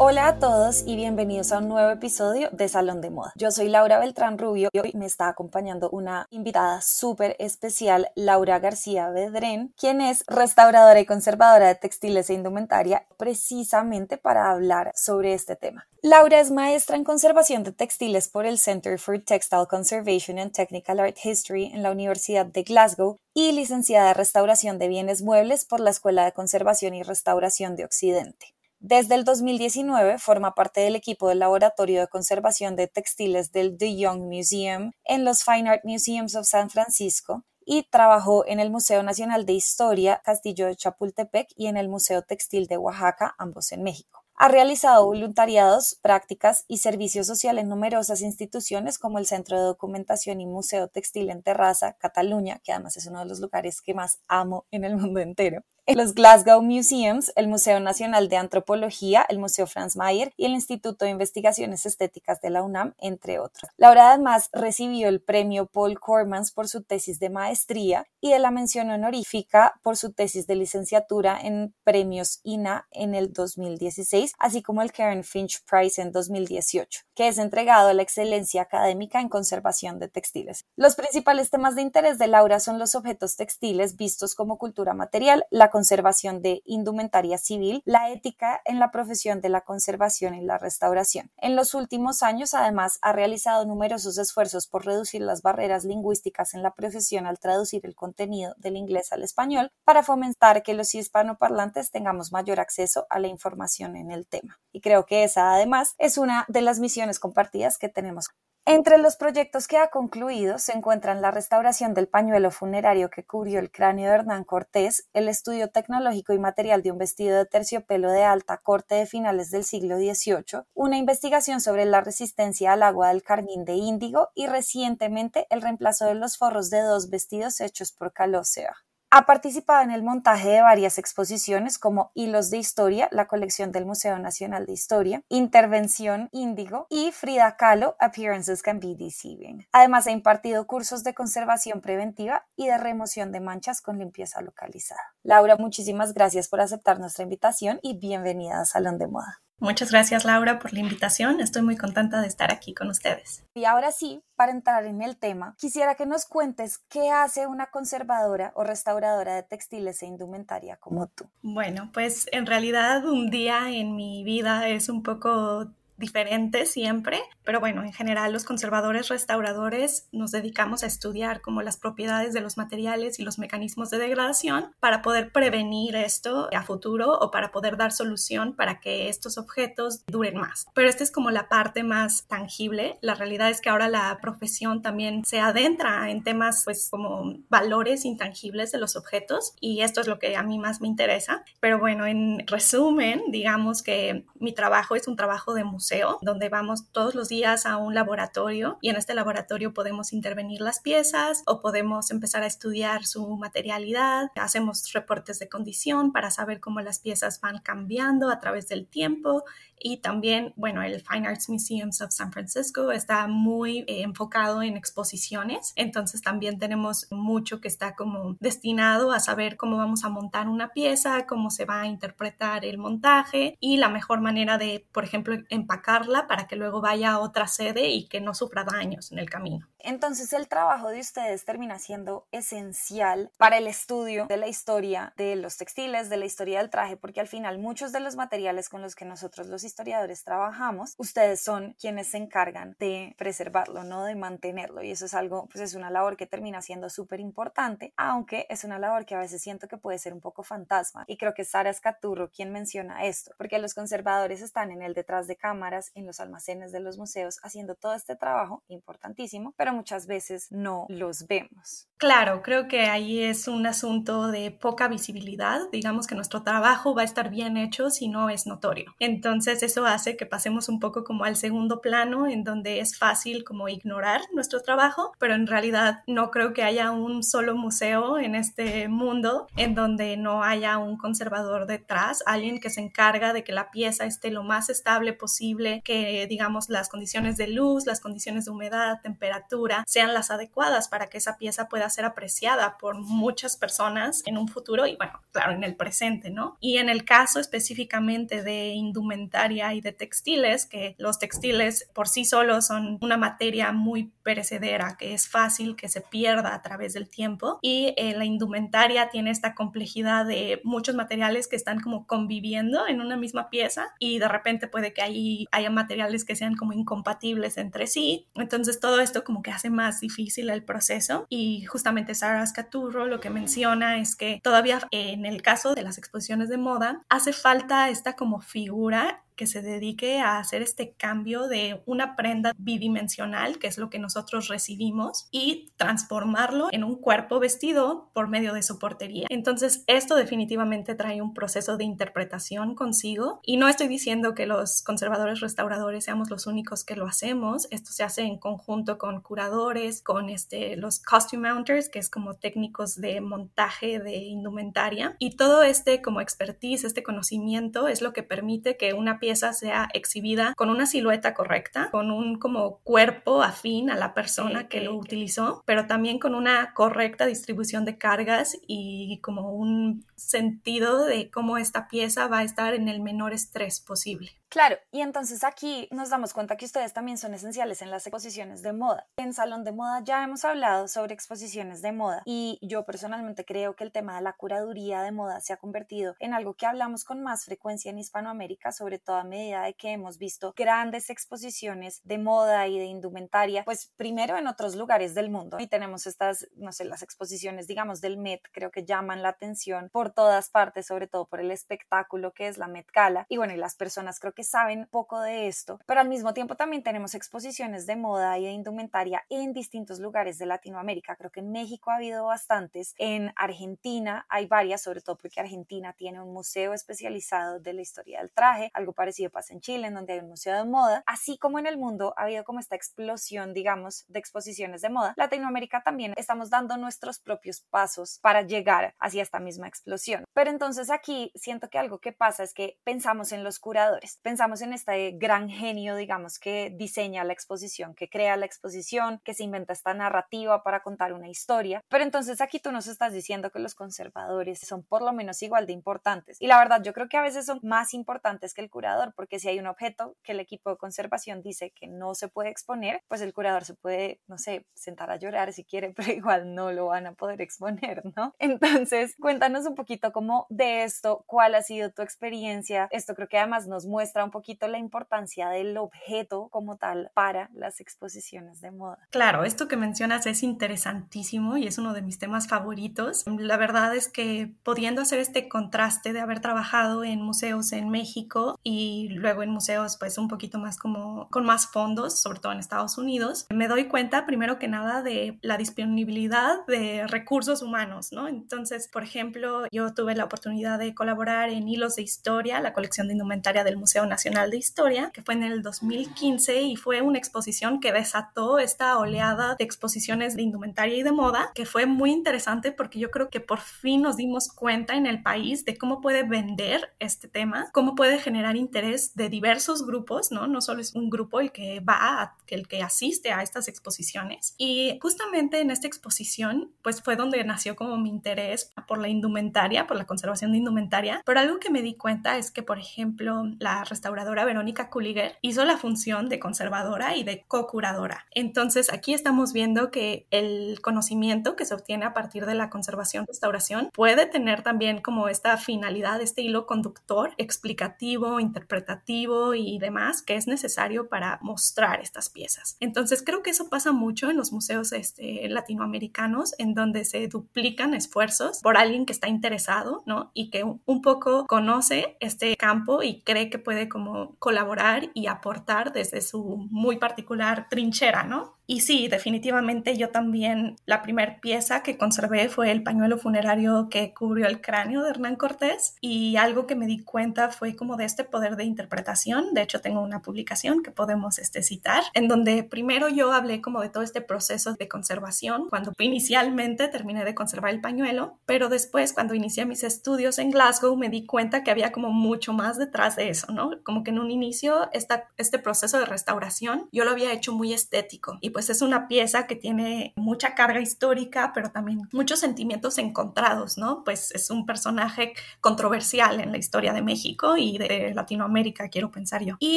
[0.00, 3.32] Hola a todos y bienvenidos a un nuevo episodio de Salón de Moda.
[3.34, 8.60] Yo soy Laura Beltrán Rubio y hoy me está acompañando una invitada súper especial, Laura
[8.60, 15.34] García Bedrén, quien es restauradora y conservadora de textiles e indumentaria, precisamente para hablar sobre
[15.34, 15.88] este tema.
[16.00, 21.00] Laura es maestra en conservación de textiles por el Center for Textile Conservation and Technical
[21.00, 25.80] Art History en la Universidad de Glasgow y licenciada en restauración de bienes muebles por
[25.80, 28.54] la Escuela de Conservación y Restauración de Occidente.
[28.80, 33.96] Desde el 2019 forma parte del equipo del Laboratorio de Conservación de Textiles del The
[33.96, 39.02] Young Museum en los Fine Art Museums of San Francisco y trabajó en el Museo
[39.02, 43.82] Nacional de Historia Castillo de Chapultepec y en el Museo Textil de Oaxaca, ambos en
[43.82, 44.24] México.
[44.36, 50.40] Ha realizado voluntariados, prácticas y servicios sociales en numerosas instituciones como el Centro de Documentación
[50.40, 54.20] y Museo Textil en Terraza, Cataluña, que además es uno de los lugares que más
[54.28, 59.38] amo en el mundo entero, en los Glasgow Museums, el Museo Nacional de Antropología, el
[59.38, 63.70] Museo Franz Mayer y el Instituto de Investigaciones Estéticas de la UNAM, entre otros.
[63.76, 68.50] Laura además recibió el premio Paul Cormans por su tesis de maestría y de la
[68.50, 74.82] mención honorífica por su tesis de licenciatura en premios INA en el 2016, así como
[74.82, 79.98] el Karen Finch Prize en 2018, que es entregado a la excelencia académica en conservación
[79.98, 80.64] de textiles.
[80.76, 85.46] Los principales temas de interés de Laura son los objetos textiles vistos como cultura material,
[85.50, 90.58] la conservación de indumentaria civil, la ética en la profesión de la conservación y la
[90.58, 91.30] restauración.
[91.36, 96.64] En los últimos años, además, ha realizado numerosos esfuerzos por reducir las barreras lingüísticas en
[96.64, 101.92] la profesión al traducir el contenido del inglés al español para fomentar que los hispanoparlantes
[101.92, 104.58] tengamos mayor acceso a la información en el tema.
[104.72, 108.30] Y creo que esa, además, es una de las misiones compartidas que tenemos.
[108.70, 113.60] Entre los proyectos que ha concluido se encuentran la restauración del pañuelo funerario que cubrió
[113.60, 118.12] el cráneo de Hernán Cortés, el estudio tecnológico y material de un vestido de terciopelo
[118.12, 123.08] de alta corte de finales del siglo XVIII, una investigación sobre la resistencia al agua
[123.08, 127.92] del carmín de índigo y recientemente el reemplazo de los forros de dos vestidos hechos
[127.92, 128.76] por Calócea.
[129.10, 133.86] Ha participado en el montaje de varias exposiciones como Hilos de Historia, la colección del
[133.86, 139.66] Museo Nacional de Historia, Intervención Índigo y Frida Kahlo, Appearances Can Be Deceiving.
[139.72, 145.00] Además, ha impartido cursos de conservación preventiva y de remoción de manchas con limpieza localizada.
[145.22, 149.40] Laura, muchísimas gracias por aceptar nuestra invitación y bienvenida a Salón de Moda.
[149.60, 151.40] Muchas gracias Laura por la invitación.
[151.40, 153.44] Estoy muy contenta de estar aquí con ustedes.
[153.54, 157.66] Y ahora sí, para entrar en el tema, quisiera que nos cuentes qué hace una
[157.66, 161.28] conservadora o restauradora de textiles e indumentaria como tú.
[161.42, 167.60] Bueno, pues en realidad un día en mi vida es un poco diferente siempre, pero
[167.60, 172.56] bueno, en general los conservadores restauradores nos dedicamos a estudiar como las propiedades de los
[172.56, 177.76] materiales y los mecanismos de degradación para poder prevenir esto a futuro o para poder
[177.76, 180.66] dar solución para que estos objetos duren más.
[180.74, 182.98] Pero esta es como la parte más tangible.
[183.02, 188.04] La realidad es que ahora la profesión también se adentra en temas pues como valores
[188.04, 191.44] intangibles de los objetos y esto es lo que a mí más me interesa.
[191.60, 195.87] Pero bueno, en resumen, digamos que mi trabajo es un trabajo de museo
[196.22, 200.80] donde vamos todos los días a un laboratorio y en este laboratorio podemos intervenir las
[200.80, 204.30] piezas o podemos empezar a estudiar su materialidad.
[204.34, 209.44] Hacemos reportes de condición para saber cómo las piezas van cambiando a través del tiempo
[209.80, 214.76] y también, bueno, el Fine Arts Museums of San Francisco está muy eh, enfocado en
[214.76, 220.48] exposiciones, entonces también tenemos mucho que está como destinado a saber cómo vamos a montar
[220.48, 225.04] una pieza, cómo se va a interpretar el montaje y la mejor manera de, por
[225.04, 229.18] ejemplo, empacarla para que luego vaya a otra sede y que no sufra daños en
[229.18, 229.68] el camino.
[229.80, 235.36] Entonces el trabajo de ustedes termina siendo esencial para el estudio de la historia de
[235.36, 238.82] los textiles, de la historia del traje, porque al final muchos de los materiales con
[238.82, 244.14] los que nosotros los historiadores trabajamos, ustedes son quienes se encargan de preservarlo, no de
[244.14, 244.82] mantenerlo.
[244.82, 248.64] Y eso es algo, pues es una labor que termina siendo súper importante, aunque es
[248.64, 251.04] una labor que a veces siento que puede ser un poco fantasma.
[251.06, 255.26] Y creo que Sara Escaturro quien menciona esto, porque los conservadores están en el detrás
[255.26, 259.72] de cámara cámaras en los almacenes de los museos haciendo todo este trabajo importantísimo, pero
[259.72, 261.88] muchas veces no los vemos.
[261.96, 265.60] Claro, creo que ahí es un asunto de poca visibilidad.
[265.72, 268.94] Digamos que nuestro trabajo va a estar bien hecho si no es notorio.
[269.00, 273.44] Entonces eso hace que pasemos un poco como al segundo plano, en donde es fácil
[273.44, 278.34] como ignorar nuestro trabajo, pero en realidad no creo que haya un solo museo en
[278.34, 283.52] este mundo en donde no haya un conservador detrás, alguien que se encarga de que
[283.52, 288.44] la pieza esté lo más estable posible, que digamos las condiciones de luz, las condiciones
[288.44, 293.56] de humedad, temperatura sean las adecuadas para que esa pieza pueda ser apreciada por muchas
[293.56, 296.56] personas en un futuro y bueno, claro, en el presente, ¿no?
[296.60, 302.24] Y en el caso específicamente de indumentaria y de textiles, que los textiles por sí
[302.24, 307.08] solos son una materia muy perecedera, que es fácil que se pierda a través del
[307.08, 312.86] tiempo y eh, la indumentaria tiene esta complejidad de muchos materiales que están como conviviendo
[312.86, 316.72] en una misma pieza y de repente puede que ahí haya materiales que sean como
[316.72, 318.26] incompatibles entre sí.
[318.34, 323.20] Entonces todo esto como que hace más difícil el proceso y justamente Sara Ascaturro lo
[323.20, 327.88] que menciona es que todavía en el caso de las exposiciones de moda hace falta
[327.88, 333.68] esta como figura que se dedique a hacer este cambio de una prenda bidimensional, que
[333.68, 339.28] es lo que nosotros recibimos, y transformarlo en un cuerpo vestido por medio de soportería.
[339.30, 344.82] Entonces, esto definitivamente trae un proceso de interpretación consigo y no estoy diciendo que los
[344.82, 350.02] conservadores restauradores seamos los únicos que lo hacemos, esto se hace en conjunto con curadores,
[350.02, 355.62] con este, los costume mounters, que es como técnicos de montaje de indumentaria, y todo
[355.62, 360.54] este como expertise, este conocimiento es lo que permite que una pieza pieza sea exhibida
[360.56, 365.62] con una silueta correcta, con un como cuerpo afín a la persona que lo utilizó,
[365.66, 371.88] pero también con una correcta distribución de cargas y como un sentido de cómo esta
[371.88, 374.30] pieza va a estar en el menor estrés posible.
[374.50, 378.62] Claro, y entonces aquí nos damos cuenta que ustedes también son esenciales en las exposiciones
[378.62, 379.06] de moda.
[379.18, 383.76] En Salón de Moda ya hemos hablado sobre exposiciones de moda y yo personalmente creo
[383.76, 387.04] que el tema de la curaduría de moda se ha convertido en algo que hablamos
[387.04, 392.00] con más frecuencia en Hispanoamérica, sobre todo a medida de que hemos visto grandes exposiciones
[392.04, 396.48] de moda y de indumentaria, pues primero en otros lugares del mundo y tenemos estas,
[396.56, 400.86] no sé, las exposiciones, digamos, del Met, creo que llaman la atención por todas partes,
[400.86, 404.18] sobre todo por el espectáculo que es la Met Gala y bueno, y las personas
[404.18, 407.96] creo que que saben poco de esto, pero al mismo tiempo también tenemos exposiciones de
[407.96, 411.16] moda y de indumentaria en distintos lugares de Latinoamérica.
[411.16, 415.92] Creo que en México ha habido bastantes, en Argentina hay varias, sobre todo porque Argentina
[415.92, 419.94] tiene un museo especializado de la historia del traje, algo parecido pasa en Chile, en
[419.94, 422.76] donde hay un museo de moda, así como en el mundo ha habido como esta
[422.76, 425.14] explosión, digamos, de exposiciones de moda.
[425.16, 430.22] Latinoamérica también estamos dando nuestros propios pasos para llegar hacia esta misma explosión.
[430.32, 434.60] Pero entonces aquí siento que algo que pasa es que pensamos en los curadores, pensamos
[434.60, 439.42] en este gran genio, digamos, que diseña la exposición, que crea la exposición, que se
[439.42, 441.82] inventa esta narrativa para contar una historia.
[441.88, 445.64] Pero entonces aquí tú nos estás diciendo que los conservadores son por lo menos igual
[445.66, 446.36] de importantes.
[446.42, 449.38] Y la verdad, yo creo que a veces son más importantes que el curador, porque
[449.38, 453.00] si hay un objeto que el equipo de conservación dice que no se puede exponer,
[453.08, 456.70] pues el curador se puede, no sé, sentar a llorar si quiere, pero igual no
[456.70, 458.34] lo van a poder exponer, ¿no?
[458.38, 462.88] Entonces, cuéntanos un poquito cómo de esto, cuál ha sido tu experiencia.
[462.90, 467.50] Esto creo que además nos muestra un poquito la importancia del objeto como tal para
[467.54, 468.98] las exposiciones de moda.
[469.10, 473.24] Claro, esto que mencionas es interesantísimo y es uno de mis temas favoritos.
[473.26, 478.58] La verdad es que pudiendo hacer este contraste de haber trabajado en museos en México
[478.62, 482.58] y luego en museos pues un poquito más como con más fondos, sobre todo en
[482.58, 488.28] Estados Unidos, me doy cuenta primero que nada de la disponibilidad de recursos humanos, ¿no?
[488.28, 493.08] Entonces, por ejemplo, yo tuve la oportunidad de colaborar en Hilos de Historia, la colección
[493.08, 497.18] de indumentaria del Museo Nacional de Historia, que fue en el 2015 y fue una
[497.18, 502.10] exposición que desató esta oleada de exposiciones de indumentaria y de moda, que fue muy
[502.10, 506.00] interesante porque yo creo que por fin nos dimos cuenta en el país de cómo
[506.00, 510.46] puede vender este tema, cómo puede generar interés de diversos grupos, ¿no?
[510.46, 514.54] No solo es un grupo el que va, el que asiste a estas exposiciones.
[514.58, 519.86] Y justamente en esta exposición, pues fue donde nació como mi interés por la indumentaria,
[519.86, 523.44] por la conservación de indumentaria, pero algo que me di cuenta es que, por ejemplo,
[523.58, 528.26] la restauradora Verónica Kuliger hizo la función de conservadora y de co-curadora.
[528.30, 533.26] Entonces aquí estamos viendo que el conocimiento que se obtiene a partir de la conservación
[533.26, 540.36] restauración puede tener también como esta finalidad, este hilo conductor explicativo, interpretativo y demás que
[540.36, 542.76] es necesario para mostrar estas piezas.
[542.78, 547.94] Entonces creo que eso pasa mucho en los museos este, latinoamericanos en donde se duplican
[547.94, 550.30] esfuerzos por alguien que está interesado, ¿no?
[550.34, 555.92] Y que un poco conoce este campo y cree que puede como colaborar y aportar
[555.92, 558.57] desde su muy particular trinchera, ¿no?
[558.70, 564.12] Y sí, definitivamente yo también, la primera pieza que conservé fue el pañuelo funerario que
[564.12, 568.04] cubrió el cráneo de Hernán Cortés y algo que me di cuenta fue como de
[568.04, 569.54] este poder de interpretación.
[569.54, 573.80] De hecho, tengo una publicación que podemos este, citar, en donde primero yo hablé como
[573.80, 579.14] de todo este proceso de conservación, cuando inicialmente terminé de conservar el pañuelo, pero después
[579.14, 583.16] cuando inicié mis estudios en Glasgow me di cuenta que había como mucho más detrás
[583.16, 583.70] de eso, ¿no?
[583.82, 587.72] Como que en un inicio esta, este proceso de restauración yo lo había hecho muy
[587.72, 592.98] estético y pues es una pieza que tiene mucha carga histórica, pero también muchos sentimientos
[592.98, 594.02] encontrados, ¿no?
[594.02, 599.44] Pues es un personaje controversial en la historia de México y de Latinoamérica, quiero pensar
[599.44, 599.54] yo.
[599.60, 599.76] Y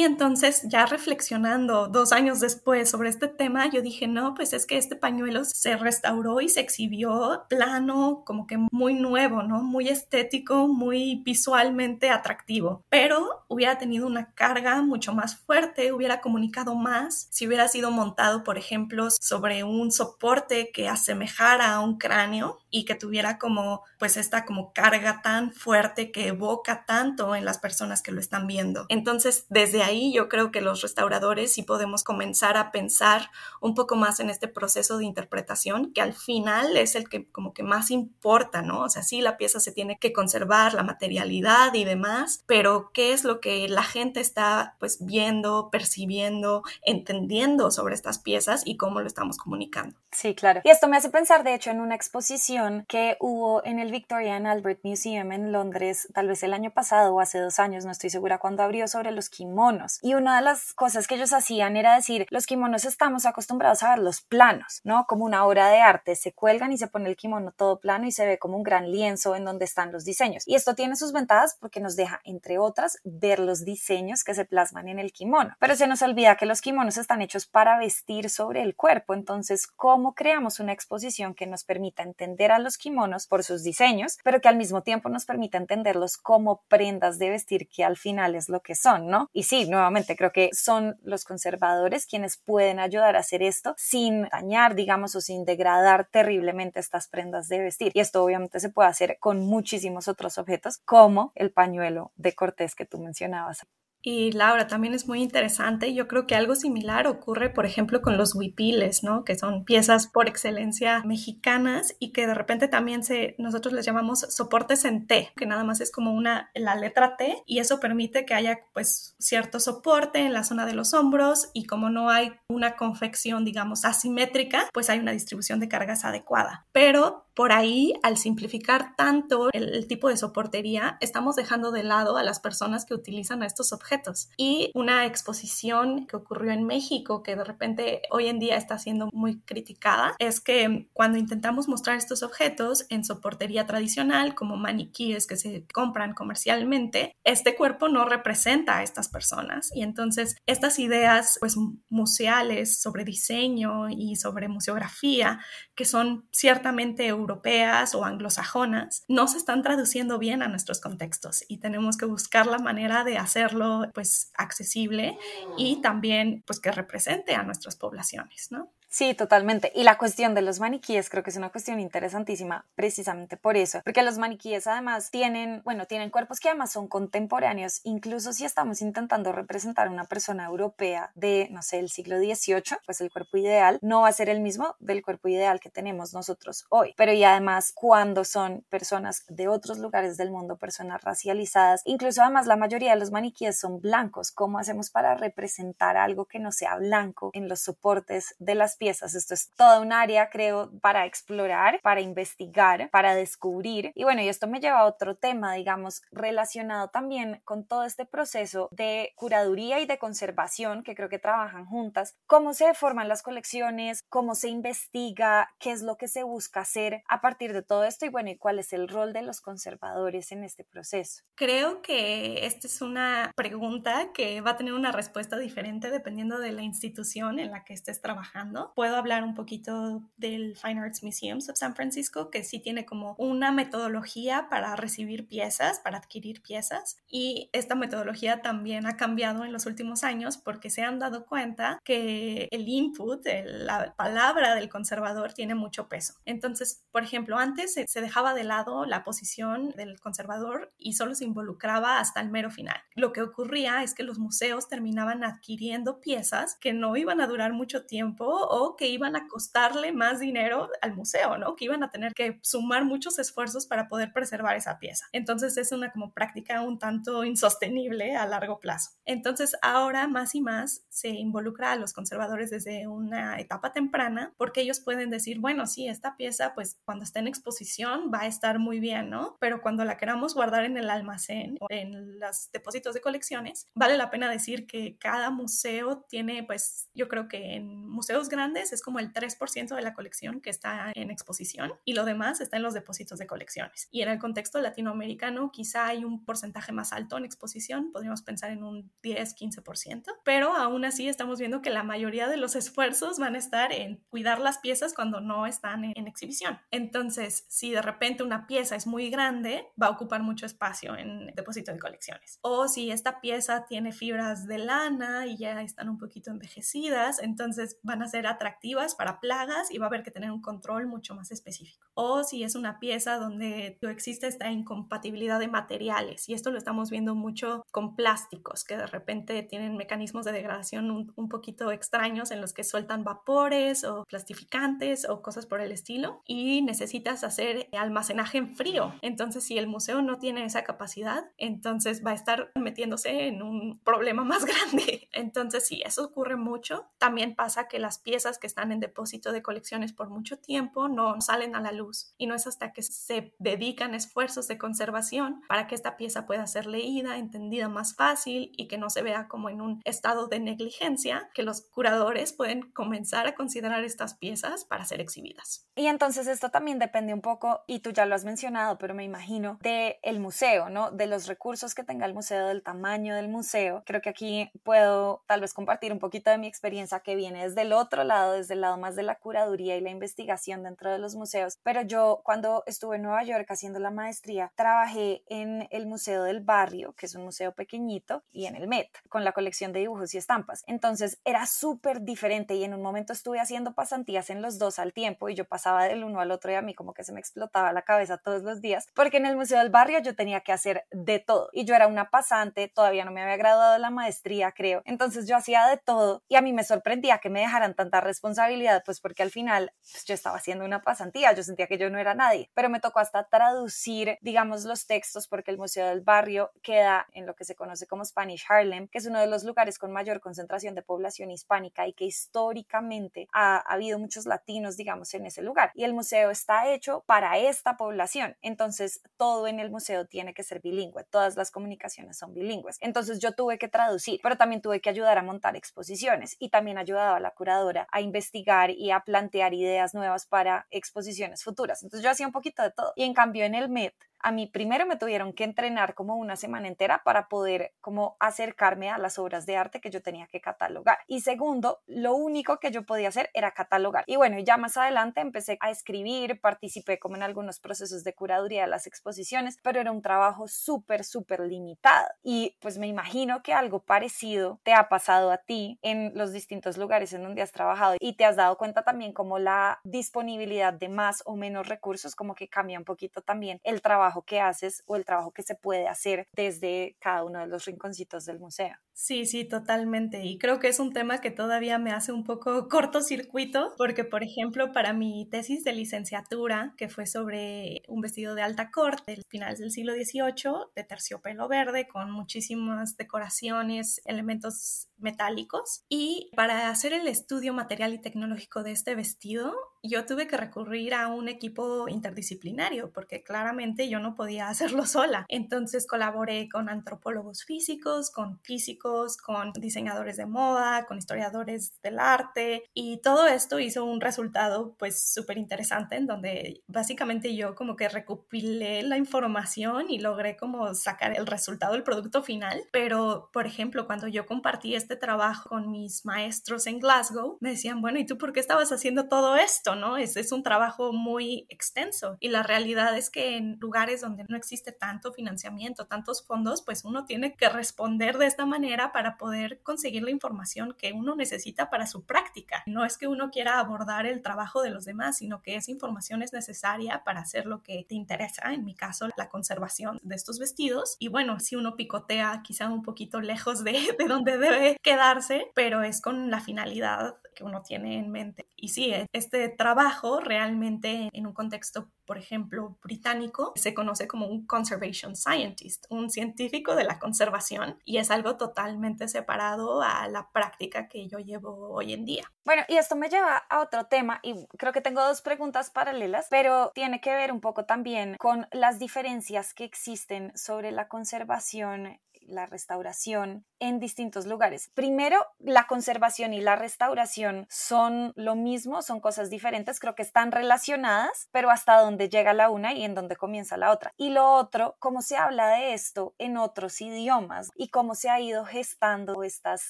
[0.00, 4.78] entonces, ya reflexionando dos años después sobre este tema, yo dije, no, pues es que
[4.78, 9.62] este pañuelo se restauró y se exhibió plano, como que muy nuevo, ¿no?
[9.62, 16.74] Muy estético, muy visualmente atractivo, pero hubiera tenido una carga mucho más fuerte, hubiera comunicado
[16.74, 18.71] más si hubiera sido montado, por ejemplo,
[19.20, 24.72] sobre un soporte que asemejara a un cráneo y que tuviera como pues esta como
[24.72, 28.86] carga tan fuerte que evoca tanto en las personas que lo están viendo.
[28.88, 33.94] Entonces, desde ahí yo creo que los restauradores sí podemos comenzar a pensar un poco
[33.94, 37.90] más en este proceso de interpretación que al final es el que como que más
[37.90, 38.80] importa, ¿no?
[38.80, 43.12] O sea, sí, la pieza se tiene que conservar, la materialidad y demás, pero ¿qué
[43.12, 49.00] es lo que la gente está pues viendo, percibiendo, entendiendo sobre estas piezas y cómo
[49.00, 49.96] lo estamos comunicando.
[50.10, 50.60] Sí, claro.
[50.64, 54.36] Y esto me hace pensar, de hecho, en una exposición que hubo en el Victoria
[54.36, 57.90] and Albert Museum en Londres, tal vez el año pasado o hace dos años, no
[57.90, 59.98] estoy segura cuándo abrió, sobre los kimonos.
[60.02, 63.90] Y una de las cosas que ellos hacían era decir, los kimonos estamos acostumbrados a
[63.90, 65.06] ver los planos, ¿no?
[65.06, 68.12] Como una obra de arte, se cuelgan y se pone el kimono todo plano y
[68.12, 70.46] se ve como un gran lienzo en donde están los diseños.
[70.46, 74.44] Y esto tiene sus ventajas porque nos deja, entre otras, ver los diseños que se
[74.44, 75.56] plasman en el kimono.
[75.58, 79.14] Pero se nos olvida que los kimonos están hechos para vestir sobre el cuerpo.
[79.14, 84.18] Entonces, ¿cómo creamos una exposición que nos permita entender a los kimonos por sus diseños,
[84.24, 88.34] pero que al mismo tiempo nos permita entenderlos como prendas de vestir que al final
[88.34, 89.28] es lo que son, ¿no?
[89.32, 94.28] Y sí, nuevamente creo que son los conservadores quienes pueden ayudar a hacer esto sin
[94.30, 97.92] dañar, digamos, o sin degradar terriblemente estas prendas de vestir.
[97.94, 102.74] Y esto obviamente se puede hacer con muchísimos otros objetos, como el pañuelo de Cortés
[102.74, 103.64] que tú mencionabas.
[104.02, 105.94] Y Laura, también es muy interesante.
[105.94, 109.24] Yo creo que algo similar ocurre, por ejemplo, con los huipiles, ¿no?
[109.24, 114.20] Que son piezas por excelencia mexicanas y que de repente también se, nosotros les llamamos
[114.20, 118.26] soportes en T, que nada más es como una, la letra T y eso permite
[118.26, 122.32] que haya pues cierto soporte en la zona de los hombros y como no hay
[122.48, 126.66] una confección, digamos, asimétrica, pues hay una distribución de cargas adecuada.
[126.72, 132.22] Pero por ahí, al simplificar tanto el, tipo de soportería, estamos dejando de lado a
[132.22, 133.91] las personas que utilizan estos objetos.
[134.36, 139.08] Y una exposición que ocurrió en México, que de repente hoy en día está siendo
[139.12, 145.36] muy criticada, es que cuando intentamos mostrar estos objetos en soportería tradicional, como maniquíes que
[145.36, 149.70] se compran comercialmente, este cuerpo no representa a estas personas.
[149.74, 151.56] Y entonces estas ideas pues
[151.88, 155.40] museales sobre diseño y sobre museografía,
[155.74, 161.58] que son ciertamente europeas o anglosajonas no se están traduciendo bien a nuestros contextos y
[161.58, 165.18] tenemos que buscar la manera de hacerlo pues accesible
[165.56, 168.70] y también pues que represente a nuestras poblaciones, ¿no?
[168.94, 169.72] Sí, totalmente.
[169.74, 173.80] Y la cuestión de los maniquíes creo que es una cuestión interesantísima precisamente por eso,
[173.86, 178.82] porque los maniquíes además tienen, bueno, tienen cuerpos que además son contemporáneos, incluso si estamos
[178.82, 183.38] intentando representar a una persona europea de, no sé, el siglo XVIII, pues el cuerpo
[183.38, 186.92] ideal no va a ser el mismo del cuerpo ideal que tenemos nosotros hoy.
[186.98, 192.46] Pero y además cuando son personas de otros lugares del mundo, personas racializadas, incluso además
[192.46, 196.76] la mayoría de los maniquíes son blancos, ¿cómo hacemos para representar algo que no sea
[196.76, 199.14] blanco en los soportes de las piezas.
[199.14, 203.92] Esto es toda un área, creo, para explorar, para investigar, para descubrir.
[203.94, 208.06] Y bueno, y esto me lleva a otro tema, digamos, relacionado también con todo este
[208.06, 212.16] proceso de curaduría y de conservación que creo que trabajan juntas.
[212.26, 214.02] ¿Cómo se forman las colecciones?
[214.08, 215.48] ¿Cómo se investiga?
[215.60, 218.04] ¿Qué es lo que se busca hacer a partir de todo esto?
[218.04, 221.22] Y bueno, ¿y cuál es el rol de los conservadores en este proceso?
[221.36, 226.50] Creo que esta es una pregunta que va a tener una respuesta diferente dependiendo de
[226.50, 231.48] la institución en la que estés trabajando puedo hablar un poquito del Fine Arts Museums
[231.48, 236.96] of San Francisco, que sí tiene como una metodología para recibir piezas, para adquirir piezas.
[237.08, 241.78] Y esta metodología también ha cambiado en los últimos años porque se han dado cuenta
[241.84, 246.14] que el input, la palabra del conservador tiene mucho peso.
[246.24, 251.14] Entonces, por ejemplo, antes se, se dejaba de lado la posición del conservador y solo
[251.14, 252.76] se involucraba hasta el mero final.
[252.94, 257.52] Lo que ocurría es que los museos terminaban adquiriendo piezas que no iban a durar
[257.52, 261.56] mucho tiempo o que iban a costarle más dinero al museo, ¿no?
[261.56, 265.06] Que iban a tener que sumar muchos esfuerzos para poder preservar esa pieza.
[265.12, 268.90] Entonces es una como práctica un tanto insostenible a largo plazo.
[269.04, 274.60] Entonces ahora más y más se involucra a los conservadores desde una etapa temprana porque
[274.60, 278.58] ellos pueden decir, bueno, sí, esta pieza pues cuando está en exposición va a estar
[278.58, 279.36] muy bien, ¿no?
[279.40, 283.96] Pero cuando la queramos guardar en el almacén o en los depósitos de colecciones, vale
[283.96, 288.82] la pena decir que cada museo tiene pues yo creo que en museos grandes es
[288.82, 292.62] como el 3% de la colección que está en exposición y lo demás está en
[292.62, 293.88] los depósitos de colecciones.
[293.90, 298.50] Y en el contexto latinoamericano quizá hay un porcentaje más alto en exposición, podríamos pensar
[298.50, 303.34] en un 10-15%, pero aún así estamos viendo que la mayoría de los esfuerzos van
[303.34, 306.58] a estar en cuidar las piezas cuando no están en, exhibición.
[306.70, 311.32] Entonces, si de repente una pieza es muy grande, va a ocupar mucho espacio en
[311.34, 312.38] depósito de colecciones.
[312.42, 317.78] O si esta pieza tiene fibras de lana y ya están un poquito envejecidas, entonces
[317.82, 321.14] van a ser atractivas para plagas y va a haber que tener un control mucho
[321.14, 321.86] más específico.
[321.94, 326.90] O si es una pieza donde existe esta incompatibilidad de materiales, y esto lo estamos
[326.90, 332.30] viendo mucho con plásticos, que de repente tienen mecanismos de degradación un, un poquito extraños
[332.30, 337.68] en los que sueltan vapores o plastificantes o cosas por el estilo, y necesitas hacer
[337.72, 338.94] almacenaje en frío.
[339.02, 343.78] Entonces, si el museo no tiene esa capacidad, entonces va a estar metiéndose en un
[343.80, 345.08] problema más grande.
[345.12, 346.86] Entonces, sí, eso ocurre mucho.
[346.98, 351.20] También pasa que las piezas que están en depósito de colecciones por mucho tiempo no
[351.20, 355.66] salen a la luz y no es hasta que se dedican esfuerzos de conservación para
[355.66, 359.48] que esta pieza pueda ser leída, entendida más fácil y que no se vea como
[359.48, 364.84] en un estado de negligencia que los curadores pueden comenzar a considerar estas piezas para
[364.84, 365.66] ser exhibidas.
[365.74, 369.04] Y entonces esto también depende un poco, y tú ya lo has mencionado, pero me
[369.04, 370.90] imagino, del el museo, ¿no?
[370.90, 373.82] De los recursos que tenga el museo, del tamaño del museo.
[373.86, 377.62] Creo que aquí puedo tal vez compartir un poquito de mi experiencia que viene desde
[377.62, 380.98] el otro lado, desde el lado más de la curaduría y la investigación dentro de
[380.98, 381.58] los museos.
[381.62, 386.40] Pero yo cuando estuve en Nueva York haciendo la maestría, trabajé en el Museo del
[386.40, 390.14] Barrio, que es un museo pequeñito, y en el Met, con la colección de dibujos
[390.14, 390.62] y estampas.
[390.66, 394.92] Entonces era súper diferente y en un momento estuve haciendo pasantías en los dos al
[394.92, 397.20] tiempo y yo pasaba del uno al otro y a mí como que se me
[397.20, 400.52] explotaba la cabeza todos los días, porque en el Museo del Barrio yo tenía que
[400.52, 404.52] hacer de todo y yo era una pasante, todavía no me había graduado la maestría,
[404.52, 404.82] creo.
[404.84, 408.82] Entonces yo hacía de todo y a mí me sorprendía que me dejaran tanta responsabilidad,
[408.84, 411.98] pues porque al final pues, yo estaba haciendo una pasantía, yo sentía que yo no
[411.98, 416.52] era nadie, pero me tocó hasta traducir, digamos, los textos porque el Museo del Barrio
[416.62, 419.78] queda en lo que se conoce como Spanish Harlem, que es uno de los lugares
[419.78, 425.12] con mayor concentración de población hispánica y que históricamente ha, ha habido muchos latinos, digamos,
[425.14, 425.70] en ese lugar.
[425.74, 430.42] Y el museo está hecho para esta población, entonces todo en el museo tiene que
[430.42, 432.78] ser bilingüe, todas las comunicaciones son bilingües.
[432.80, 436.78] Entonces yo tuve que traducir, pero también tuve que ayudar a montar exposiciones y también
[436.78, 441.82] ayudaba a la curadora a investigar y a plantear ideas nuevas para exposiciones futuras.
[441.82, 442.92] Entonces yo hacía un poquito de todo.
[442.96, 446.36] Y en cambio en el MET a mí primero me tuvieron que entrenar como una
[446.36, 450.40] semana entera para poder como acercarme a las obras de arte que yo tenía que
[450.40, 450.98] catalogar.
[451.06, 454.04] Y segundo, lo único que yo podía hacer era catalogar.
[454.06, 458.62] Y bueno, ya más adelante empecé a escribir, participé como en algunos procesos de curaduría
[458.62, 462.08] de las exposiciones, pero era un trabajo súper, súper limitado.
[462.22, 466.76] Y pues me imagino que algo parecido te ha pasado a ti en los distintos
[466.76, 470.88] lugares en donde has trabajado y te has dado cuenta también como la disponibilidad de
[470.88, 474.96] más o menos recursos como que cambia un poquito también el trabajo que haces o
[474.96, 478.76] el trabajo que se puede hacer desde cada uno de los rinconcitos del museo.
[478.94, 480.24] Sí, sí, totalmente.
[480.24, 484.22] Y creo que es un tema que todavía me hace un poco cortocircuito, porque, por
[484.22, 489.24] ejemplo, para mi tesis de licenciatura, que fue sobre un vestido de alta corte del
[489.24, 496.92] finales del siglo XVIII, de terciopelo verde, con muchísimas decoraciones, elementos metálicos, y para hacer
[496.92, 501.88] el estudio material y tecnológico de este vestido, yo tuve que recurrir a un equipo
[501.88, 505.26] interdisciplinario, porque claramente yo no podía hacerlo sola.
[505.28, 511.98] Entonces colaboré con antropólogos físicos, con físicos, científicos, con diseñadores de moda, con historiadores del
[511.98, 517.76] arte y todo esto hizo un resultado pues súper interesante en donde básicamente yo como
[517.76, 522.62] que recopilé la información y logré como sacar el resultado, el producto final.
[522.72, 527.80] Pero, por ejemplo, cuando yo compartí este trabajo con mis maestros en Glasgow, me decían,
[527.80, 529.74] bueno, ¿y tú por qué estabas haciendo todo esto?
[529.74, 529.96] ¿No?
[529.96, 534.36] Es, es un trabajo muy extenso y la realidad es que en lugares donde no
[534.36, 539.60] existe tanto financiamiento, tantos fondos, pues uno tiene que responder de esta manera para poder
[539.62, 542.62] conseguir la información que uno necesita para su práctica.
[542.66, 546.22] No es que uno quiera abordar el trabajo de los demás, sino que esa información
[546.22, 550.38] es necesaria para hacer lo que te interesa, en mi caso, la conservación de estos
[550.38, 550.96] vestidos.
[550.98, 555.82] Y bueno, si uno picotea quizá un poquito lejos de, de donde debe quedarse, pero
[555.82, 558.46] es con la finalidad que uno tiene en mente.
[558.56, 564.46] Y sí, este trabajo realmente en un contexto, por ejemplo, británico, se conoce como un
[564.46, 570.86] conservation scientist, un científico de la conservación, y es algo totalmente separado a la práctica
[570.86, 572.24] que yo llevo hoy en día.
[572.44, 576.28] Bueno, y esto me lleva a otro tema, y creo que tengo dos preguntas paralelas,
[576.30, 581.98] pero tiene que ver un poco también con las diferencias que existen sobre la conservación
[582.26, 584.70] la restauración en distintos lugares.
[584.74, 590.32] Primero, la conservación y la restauración son lo mismo, son cosas diferentes, creo que están
[590.32, 593.92] relacionadas, pero hasta dónde llega la una y en dónde comienza la otra.
[593.96, 598.20] Y lo otro, cómo se habla de esto en otros idiomas y cómo se ha
[598.20, 599.68] ido gestando estas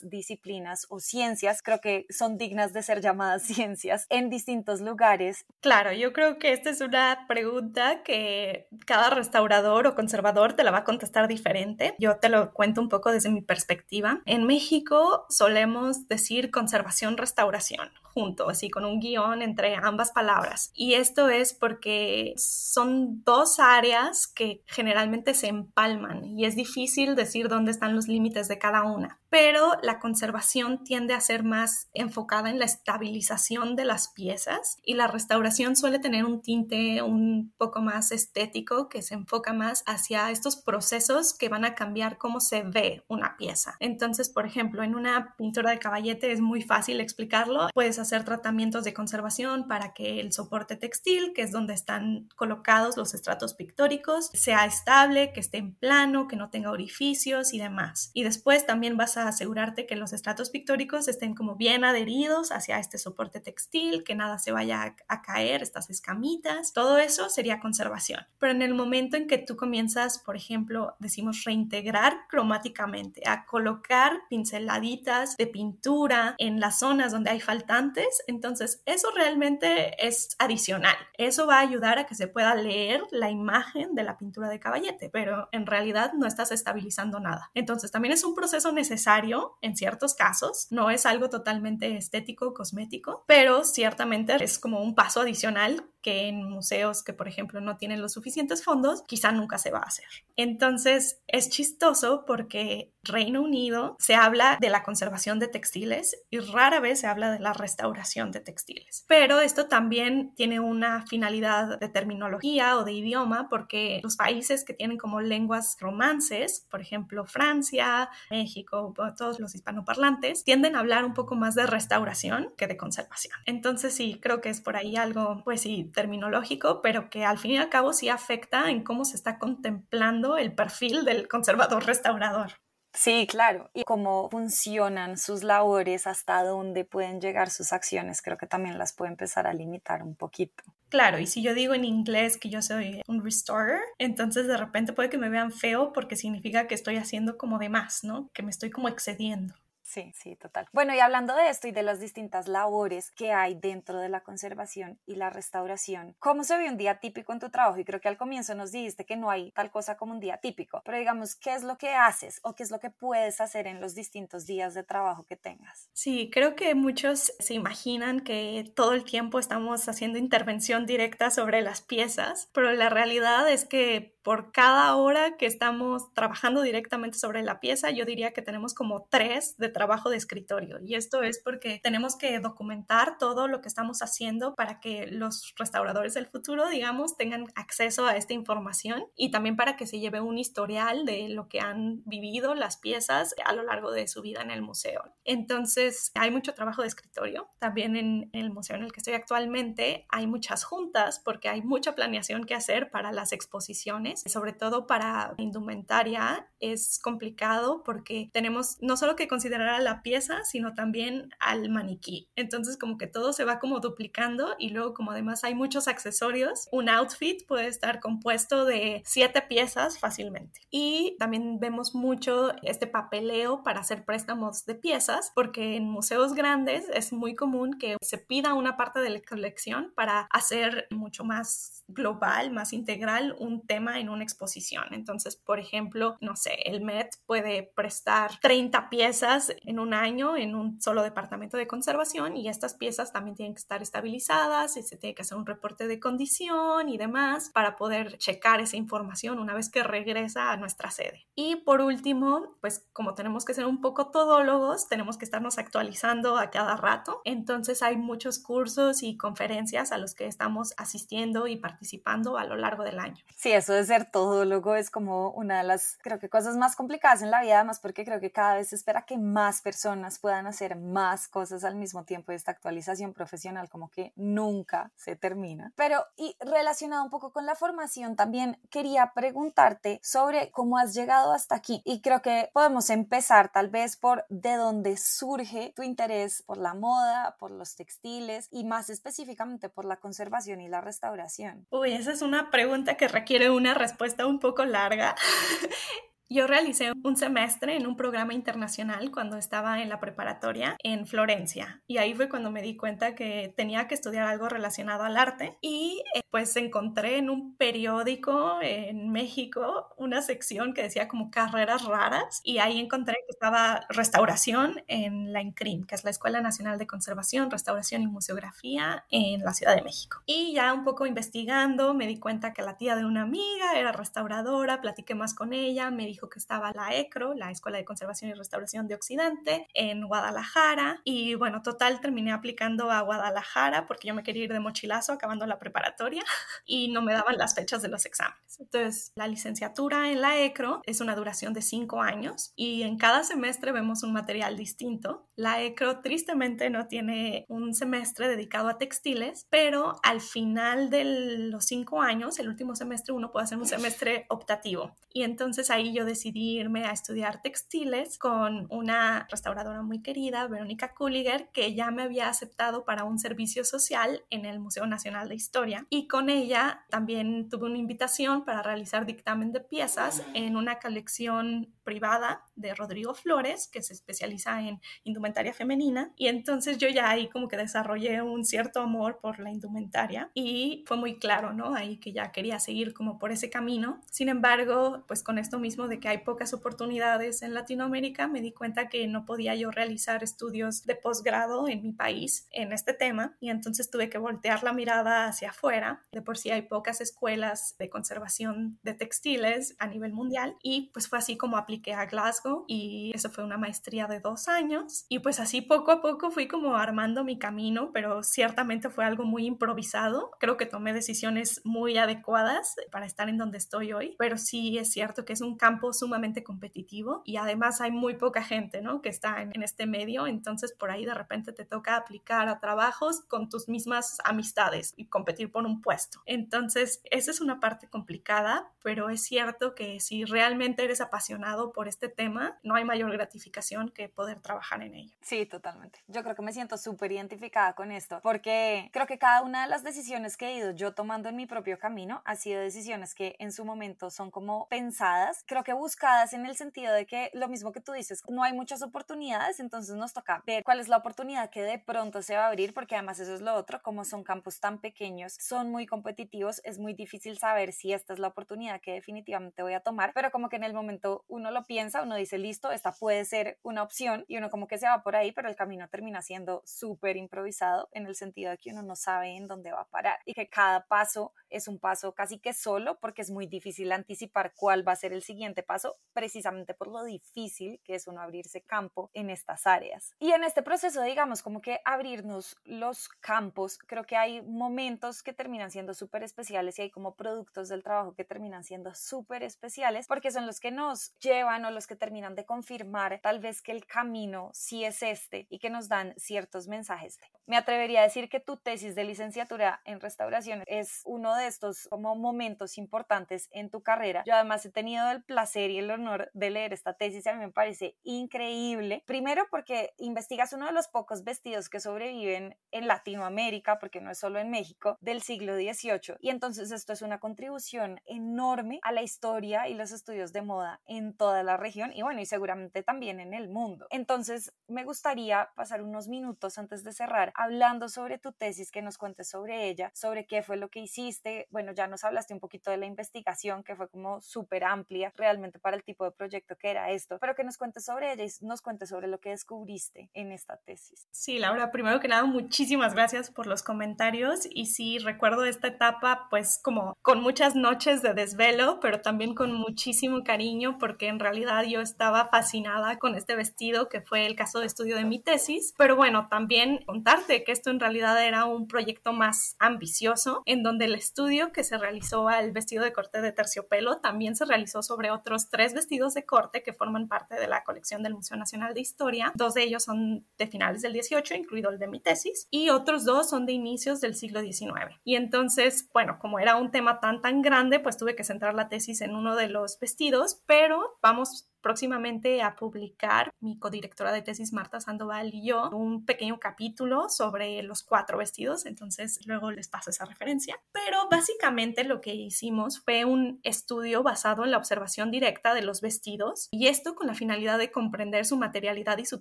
[0.02, 5.44] disciplinas o ciencias, creo que son dignas de ser llamadas ciencias en distintos lugares.
[5.60, 10.70] Claro, yo creo que esta es una pregunta que cada restaurador o conservador te la
[10.70, 11.94] va a contestar diferente.
[11.98, 14.20] Yo te lo cuento un poco desde mi perspectiva.
[14.26, 20.70] En México solemos decir conservación-restauración junto, así con un guion entre ambas palabras.
[20.74, 27.48] Y esto es porque son dos áreas que generalmente se empalman y es difícil decir
[27.48, 29.21] dónde están los límites de cada una.
[29.32, 34.92] Pero la conservación tiende a ser más enfocada en la estabilización de las piezas y
[34.92, 40.30] la restauración suele tener un tinte un poco más estético que se enfoca más hacia
[40.30, 43.74] estos procesos que van a cambiar cómo se ve una pieza.
[43.80, 47.68] Entonces, por ejemplo, en una pintura de caballete es muy fácil explicarlo.
[47.72, 52.98] Puedes hacer tratamientos de conservación para que el soporte textil, que es donde están colocados
[52.98, 58.10] los estratos pictóricos, sea estable, que esté en plano, que no tenga orificios y demás.
[58.12, 62.78] Y después también vas a asegurarte que los estratos pictóricos estén como bien adheridos hacia
[62.78, 66.72] este soporte textil, que nada se vaya a, a caer, estas escamitas.
[66.72, 68.26] Todo eso sería conservación.
[68.38, 74.22] Pero en el momento en que tú comienzas, por ejemplo, decimos reintegrar cromáticamente, a colocar
[74.28, 78.22] pinceladitas de pintura en las zonas donde hay faltantes.
[78.26, 80.96] Entonces, eso realmente es adicional.
[81.18, 84.60] Eso va a ayudar a que se pueda leer la imagen de la pintura de
[84.60, 87.50] caballete, pero en realidad no estás estabilizando nada.
[87.54, 89.11] Entonces, también es un proceso necesario
[89.60, 90.68] en ciertos casos.
[90.70, 96.44] No es algo totalmente estético, cosmético, pero ciertamente es como un paso adicional que en
[96.44, 100.06] museos que, por ejemplo, no tienen los suficientes fondos, quizá nunca se va a hacer.
[100.36, 106.80] Entonces, es chistoso porque Reino Unido se habla de la conservación de textiles y rara
[106.80, 109.04] vez se habla de la restauración de textiles.
[109.08, 114.74] Pero esto también tiene una finalidad de terminología o de idioma porque los países que
[114.74, 121.14] tienen como lenguas romances, por ejemplo Francia, México, todos los hispanoparlantes, tienden a hablar un
[121.14, 123.34] poco más de restauración que de conservación.
[123.46, 127.52] Entonces sí, creo que es por ahí algo, pues sí, terminológico, pero que al fin
[127.52, 132.52] y al cabo sí afecta en cómo se está contemplando el perfil del conservador restaurador.
[132.94, 133.70] Sí, claro.
[133.72, 138.92] Y cómo funcionan sus labores, hasta dónde pueden llegar sus acciones, creo que también las
[138.92, 140.62] puede empezar a limitar un poquito.
[140.90, 144.92] Claro, y si yo digo en inglés que yo soy un restorer, entonces de repente
[144.92, 148.28] puede que me vean feo porque significa que estoy haciendo como de más, ¿no?
[148.34, 149.54] Que me estoy como excediendo.
[149.92, 150.66] Sí, sí, total.
[150.72, 154.22] Bueno, y hablando de esto y de las distintas labores que hay dentro de la
[154.22, 157.78] conservación y la restauración, ¿cómo se ve un día típico en tu trabajo?
[157.78, 160.38] Y creo que al comienzo nos dijiste que no hay tal cosa como un día
[160.38, 163.66] típico, pero digamos, ¿qué es lo que haces o qué es lo que puedes hacer
[163.66, 165.90] en los distintos días de trabajo que tengas?
[165.92, 171.60] Sí, creo que muchos se imaginan que todo el tiempo estamos haciendo intervención directa sobre
[171.60, 177.42] las piezas, pero la realidad es que por cada hora que estamos trabajando directamente sobre
[177.42, 180.78] la pieza, yo diría que tenemos como tres de trabajo de escritorio.
[180.84, 185.52] Y esto es porque tenemos que documentar todo lo que estamos haciendo para que los
[185.56, 190.20] restauradores del futuro, digamos, tengan acceso a esta información y también para que se lleve
[190.20, 194.40] un historial de lo que han vivido las piezas a lo largo de su vida
[194.42, 195.02] en el museo.
[195.24, 197.48] Entonces, hay mucho trabajo de escritorio.
[197.58, 201.94] También en el museo en el que estoy actualmente hay muchas juntas porque hay mucha
[201.94, 208.96] planeación que hacer para las exposiciones sobre todo para indumentaria es complicado porque tenemos no
[208.96, 212.28] solo que considerar a la pieza, sino también al maniquí.
[212.36, 216.68] Entonces como que todo se va como duplicando y luego como además hay muchos accesorios,
[216.70, 220.60] un outfit puede estar compuesto de siete piezas fácilmente.
[220.70, 226.88] Y también vemos mucho este papeleo para hacer préstamos de piezas porque en museos grandes
[226.94, 231.84] es muy común que se pida una parte de la colección para hacer mucho más
[231.88, 234.84] global, más integral un tema en una exposición.
[234.92, 240.54] Entonces, por ejemplo, no sé, el Met puede prestar 30 piezas en un año en
[240.54, 244.96] un solo departamento de conservación y estas piezas también tienen que estar estabilizadas y se
[244.96, 249.54] tiene que hacer un reporte de condición y demás para poder checar esa información una
[249.54, 251.26] vez que regresa a nuestra sede.
[251.34, 256.36] Y por último, pues como tenemos que ser un poco todólogos, tenemos que estarnos actualizando
[256.36, 257.22] a cada rato.
[257.24, 262.56] Entonces hay muchos cursos y conferencias a los que estamos asistiendo y participando a lo
[262.56, 263.22] largo del año.
[263.36, 267.20] Sí, eso de ser todólogo es como una de las, creo que cosas más complicadas
[267.20, 270.46] en la vida, además porque creo que cada vez se espera que más personas puedan
[270.46, 275.74] hacer más cosas al mismo tiempo y esta actualización profesional como que nunca se termina.
[275.76, 281.34] Pero y relacionado un poco con la formación, también quería preguntarte sobre cómo has llegado
[281.34, 286.42] hasta aquí y creo que podemos empezar tal vez por de dónde surge tu interés
[286.46, 291.66] por la moda, por los textiles y más específicamente por la conservación y la restauración.
[291.68, 295.14] Uy, esa es una pregunta que requiere una respuesta un poco larga.
[296.32, 301.82] Yo realicé un semestre en un programa internacional cuando estaba en la preparatoria en Florencia
[301.86, 305.58] y ahí fue cuando me di cuenta que tenía que estudiar algo relacionado al arte
[305.60, 311.84] y eh, pues encontré en un periódico en México una sección que decía como carreras
[311.84, 316.78] raras y ahí encontré que estaba restauración en la INCRIM, que es la Escuela Nacional
[316.78, 320.22] de Conservación, Restauración y Museografía en la Ciudad de México.
[320.24, 323.92] Y ya un poco investigando me di cuenta que la tía de una amiga era
[323.92, 328.30] restauradora, platiqué más con ella, me dijo que estaba la ECRO, la Escuela de Conservación
[328.30, 331.00] y Restauración de Occidente, en Guadalajara.
[331.04, 335.46] Y bueno, total, terminé aplicando a Guadalajara porque yo me quería ir de mochilazo acabando
[335.46, 336.22] la preparatoria
[336.66, 338.60] y no me daban las fechas de los exámenes.
[338.60, 343.24] Entonces, la licenciatura en la ECRO es una duración de cinco años y en cada
[343.24, 345.28] semestre vemos un material distinto.
[345.36, 351.04] La ECRO tristemente no tiene un semestre dedicado a textiles, pero al final de
[351.50, 354.96] los cinco años, el último semestre, uno puede hacer un semestre optativo.
[355.12, 360.92] Y entonces ahí yo decidí irme a estudiar textiles con una restauradora muy querida, Verónica
[360.94, 365.34] Kulliger, que ya me había aceptado para un servicio social en el Museo Nacional de
[365.34, 365.86] Historia.
[365.88, 371.72] Y con ella también tuve una invitación para realizar dictamen de piezas en una colección
[371.82, 376.12] privada de Rodrigo Flores, que se especializa en indumentaria femenina.
[376.16, 380.84] Y entonces yo ya ahí como que desarrollé un cierto amor por la indumentaria y
[380.86, 381.74] fue muy claro, ¿no?
[381.74, 384.00] Ahí que ya quería seguir como por ese camino.
[384.10, 388.52] Sin embargo, pues con esto mismo de que hay pocas oportunidades en Latinoamérica, me di
[388.52, 393.36] cuenta que no podía yo realizar estudios de posgrado en mi país en este tema
[393.40, 396.02] y entonces tuve que voltear la mirada hacia afuera.
[396.10, 401.08] De por sí hay pocas escuelas de conservación de textiles a nivel mundial y pues
[401.08, 405.18] fue así como apliqué a Glasgow y eso fue una maestría de dos años y
[405.18, 409.44] pues así poco a poco fui como armando mi camino, pero ciertamente fue algo muy
[409.44, 410.30] improvisado.
[410.40, 414.90] Creo que tomé decisiones muy adecuadas para estar en donde estoy hoy, pero sí es
[414.90, 419.00] cierto que es un campo sumamente competitivo y además hay muy poca gente, ¿no?
[419.02, 423.20] Que está en, este medio, entonces por ahí de repente te toca aplicar a trabajos
[423.22, 426.20] con tus mismas amistades y competir por un puesto.
[426.26, 431.88] Entonces, esa es una parte complicada, pero es cierto que si realmente eres apasionado por
[431.88, 435.14] este tema, no hay mayor gratificación que poder trabajar en ello.
[435.22, 436.00] Sí, totalmente.
[436.08, 439.68] Yo creo que me siento súper identificada con esto, porque creo que cada una de
[439.68, 443.36] las decisiones que he ido yo tomando en mi propio camino ha sido decisiones que
[443.38, 445.44] en su momento son como pensadas.
[445.46, 448.52] Creo que buscadas en el sentido de que lo mismo que tú dices, no hay
[448.52, 452.44] muchas oportunidades, entonces nos toca ver cuál es la oportunidad que de pronto se va
[452.44, 455.86] a abrir, porque además eso es lo otro, como son campos tan pequeños, son muy
[455.86, 460.12] competitivos, es muy difícil saber si esta es la oportunidad que definitivamente voy a tomar,
[460.14, 463.58] pero como que en el momento uno lo piensa, uno dice, listo, esta puede ser
[463.62, 466.62] una opción y uno como que se va por ahí, pero el camino termina siendo
[466.64, 470.18] súper improvisado en el sentido de que uno no sabe en dónde va a parar
[470.24, 474.52] y que cada paso es un paso casi que solo porque es muy difícil anticipar
[474.54, 478.62] cuál va a ser el siguiente paso precisamente por lo difícil que es uno abrirse
[478.62, 480.14] campo en estas áreas.
[480.18, 485.32] Y en este proceso, digamos, como que abrirnos los campos, creo que hay momentos que
[485.32, 490.06] terminan siendo súper especiales y hay como productos del trabajo que terminan siendo súper especiales
[490.06, 493.72] porque son los que nos llevan o los que terminan de confirmar tal vez que
[493.72, 497.18] el camino sí es este y que nos dan ciertos mensajes.
[497.46, 501.88] Me atrevería a decir que tu tesis de licenciatura en restauración es uno de estos
[501.90, 504.22] como momentos importantes en tu carrera.
[504.26, 507.40] Yo además he tenido el placer y el honor de leer esta tesis a mí
[507.40, 509.02] me parece increíble.
[509.06, 514.18] Primero porque investigas uno de los pocos vestidos que sobreviven en Latinoamérica, porque no es
[514.18, 516.16] solo en México, del siglo XVIII.
[516.20, 520.80] Y entonces esto es una contribución enorme a la historia y los estudios de moda
[520.86, 523.86] en toda la región y bueno, y seguramente también en el mundo.
[523.90, 528.98] Entonces me gustaría pasar unos minutos antes de cerrar hablando sobre tu tesis, que nos
[528.98, 531.31] cuentes sobre ella, sobre qué fue lo que hiciste.
[531.50, 535.58] Bueno, ya nos hablaste un poquito de la investigación, que fue como súper amplia realmente
[535.58, 538.44] para el tipo de proyecto que era esto, pero que nos cuentes sobre ella y
[538.44, 541.08] nos cuentes sobre lo que descubriste en esta tesis.
[541.10, 546.26] Sí, Laura, primero que nada, muchísimas gracias por los comentarios y sí, recuerdo esta etapa
[546.30, 551.64] pues como con muchas noches de desvelo, pero también con muchísimo cariño porque en realidad
[551.64, 555.74] yo estaba fascinada con este vestido que fue el caso de estudio de mi tesis,
[555.76, 560.86] pero bueno, también contarte que esto en realidad era un proyecto más ambicioso en donde
[560.86, 561.21] el estudio
[561.52, 565.74] que se realizó al vestido de corte de terciopelo también se realizó sobre otros tres
[565.74, 569.32] vestidos de corte que forman parte de la colección del Museo Nacional de Historia.
[569.34, 573.04] Dos de ellos son de finales del 18, incluido el de mi tesis, y otros
[573.04, 575.00] dos son de inicios del siglo XIX.
[575.04, 578.68] Y entonces, bueno, como era un tema tan tan grande, pues tuve que centrar la
[578.68, 584.52] tesis en uno de los vestidos, pero vamos próximamente a publicar mi codirectora de tesis
[584.52, 589.90] Marta Sandoval y yo un pequeño capítulo sobre los cuatro vestidos, entonces luego les paso
[589.90, 590.60] esa referencia.
[590.72, 595.80] Pero básicamente lo que hicimos fue un estudio basado en la observación directa de los
[595.80, 599.20] vestidos y esto con la finalidad de comprender su materialidad y su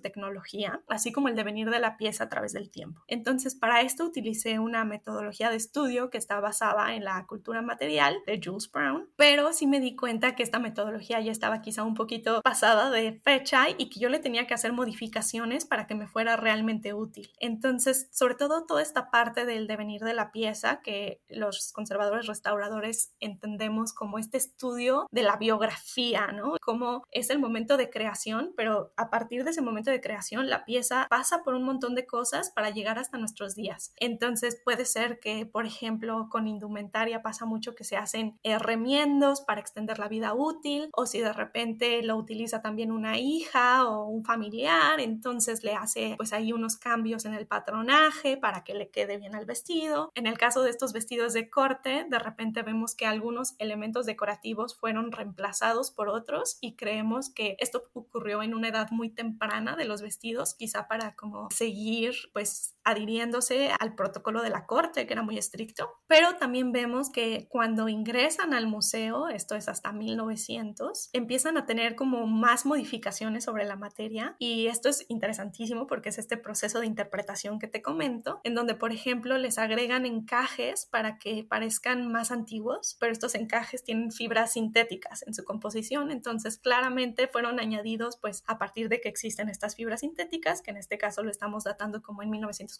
[0.00, 3.02] tecnología, así como el devenir de la pieza a través del tiempo.
[3.06, 8.18] Entonces para esto utilicé una metodología de estudio que está basada en la cultura material
[8.26, 11.94] de Jules Brown, pero sí me di cuenta que esta metodología ya estaba quizá un
[11.94, 16.06] poquito pasada de fecha y que yo le tenía que hacer modificaciones para que me
[16.06, 17.30] fuera realmente útil.
[17.40, 23.12] Entonces, sobre todo toda esta parte del devenir de la pieza que los conservadores restauradores
[23.20, 26.54] entendemos como este estudio de la biografía, ¿no?
[26.60, 30.64] Como es el momento de creación, pero a partir de ese momento de creación la
[30.64, 33.92] pieza pasa por un montón de cosas para llegar hasta nuestros días.
[33.96, 39.60] Entonces, puede ser que, por ejemplo, con indumentaria pasa mucho que se hacen remiendos para
[39.60, 44.24] extender la vida útil o si de repente lo utiliza también una hija o un
[44.24, 49.18] familiar, entonces le hace pues ahí unos cambios en el patronaje para que le quede
[49.18, 50.10] bien al vestido.
[50.14, 54.76] En el caso de estos vestidos de corte, de repente vemos que algunos elementos decorativos
[54.76, 59.84] fueron reemplazados por otros y creemos que esto ocurrió en una edad muy temprana de
[59.84, 65.22] los vestidos, quizá para como seguir pues adhiriéndose al protocolo de la corte, que era
[65.22, 71.56] muy estricto, pero también vemos que cuando ingresan al museo, esto es hasta 1900, empiezan
[71.56, 76.36] a tener como más modificaciones sobre la materia y esto es interesantísimo porque es este
[76.36, 81.44] proceso de interpretación que te comento, en donde por ejemplo les agregan encajes para que
[81.44, 87.60] parezcan más antiguos, pero estos encajes tienen fibras sintéticas en su composición, entonces claramente fueron
[87.60, 91.30] añadidos pues a partir de que existen estas fibras sintéticas, que en este caso lo
[91.30, 92.30] estamos datando como en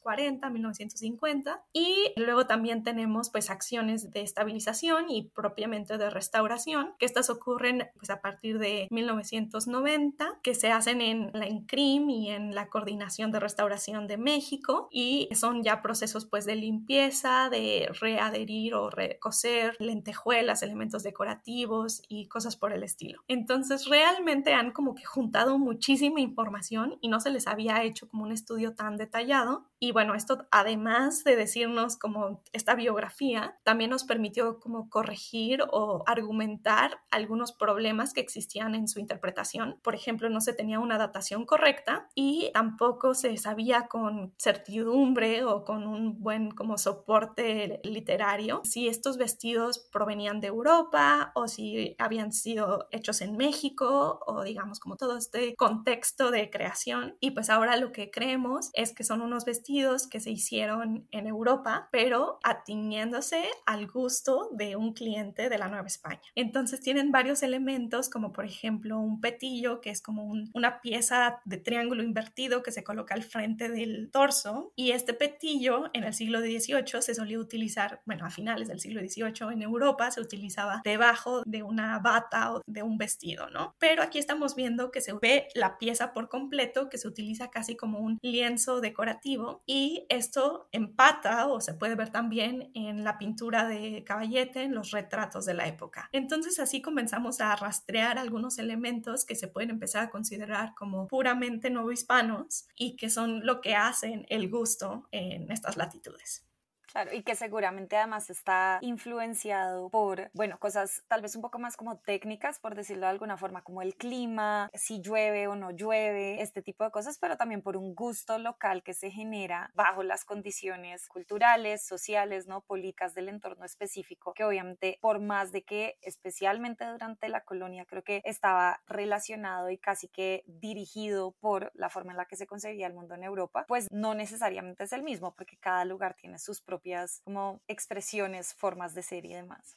[0.01, 7.07] 1940, 1950 y luego también tenemos pues acciones de estabilización y propiamente de restauración, que
[7.07, 12.31] estas ocurren pues a partir de 19 1990 que se hacen en la INCRIM y
[12.31, 17.91] en la Coordinación de Restauración de México y son ya procesos pues de limpieza, de
[18.01, 23.23] readherir o recoser lentejuelas, elementos decorativos y cosas por el estilo.
[23.29, 28.25] Entonces realmente han como que juntado muchísima información y no se les había hecho como
[28.25, 34.05] un estudio tan detallado y bueno, esto además de decirnos como esta biografía, también nos
[34.05, 39.81] permitió como corregir o argumentar algunos problemas que existían en su interpretación.
[39.83, 45.65] Por ejemplo, no se tenía una datación correcta y tampoco se sabía con certidumbre o
[45.65, 52.33] con un buen como soporte literario si estos vestidos provenían de Europa o si habían
[52.33, 57.17] sido hechos en México o digamos como todo este contexto de creación.
[57.19, 59.72] Y pues ahora lo que creemos es que son unos vestidos
[60.11, 65.87] que se hicieron en Europa, pero atiñéndose al gusto de un cliente de la Nueva
[65.87, 66.21] España.
[66.35, 71.57] Entonces tienen varios elementos como por ejemplo un petillo, que es como una pieza de
[71.57, 74.73] triángulo invertido que se coloca al frente del torso.
[74.77, 79.01] Y este petillo en el siglo XVIII se solía utilizar, bueno, a finales del siglo
[79.01, 83.75] XVIII en Europa se utilizaba debajo de una bata o de un vestido, ¿no?
[83.79, 87.75] Pero aquí estamos viendo que se ve la pieza por completo, que se utiliza casi
[87.75, 93.67] como un lienzo decorativo y esto empata o se puede ver también en la pintura
[93.67, 96.09] de Caballete, en los retratos de la época.
[96.13, 101.71] Entonces así comenzamos a rastrear algunos elementos que se pueden empezar a considerar como puramente
[101.71, 106.47] novohispanos y que son lo que hacen el gusto en estas latitudes.
[106.93, 111.75] Claro, y que seguramente además está influenciado por, bueno, cosas tal vez un poco más
[111.75, 116.43] como técnicas, por decirlo de alguna forma, como el clima, si llueve o no llueve,
[116.43, 120.27] este tipo de cosas, pero también por un gusto local que se genera bajo las
[120.27, 126.85] condiciones culturales, sociales, no políticas del entorno específico, que obviamente por más de que especialmente
[126.85, 132.19] durante la colonia creo que estaba relacionado y casi que dirigido por la forma en
[132.19, 135.57] la que se concebía el mundo en Europa, pues no necesariamente es el mismo, porque
[135.57, 136.82] cada lugar tiene sus propios
[137.25, 139.77] como expresiones, formas de ser y demás.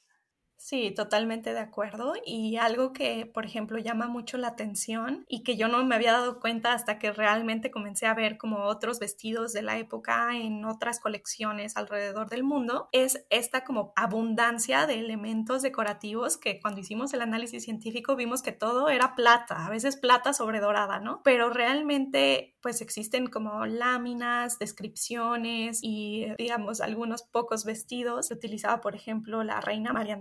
[0.58, 2.14] Sí, totalmente de acuerdo.
[2.26, 6.14] Y algo que, por ejemplo, llama mucho la atención y que yo no me había
[6.14, 10.66] dado cuenta hasta que realmente comencé a ver como otros vestidos de la época en
[10.66, 17.14] otras colecciones alrededor del mundo, es esta como abundancia de elementos decorativos que cuando hicimos
[17.14, 21.22] el análisis científico vimos que todo era plata, a veces plata sobre dorada, ¿no?
[21.24, 28.28] Pero realmente pues existen como láminas, descripciones y digamos algunos pocos vestidos.
[28.28, 30.16] Se utilizaba, por ejemplo, la reina María